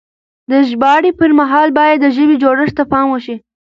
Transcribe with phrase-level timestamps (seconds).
[0.49, 3.35] د ژباړې پر مهال بايد د ژبې جوړښت ته پام وشي.